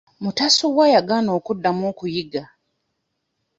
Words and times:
Mutasubwa 0.23 0.83
yagaana 0.93 1.29
okuddamu 1.37 1.83
okuyigga. 1.91 2.43